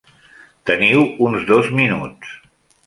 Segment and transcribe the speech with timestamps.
[0.69, 2.37] Teniu uns dos minuts.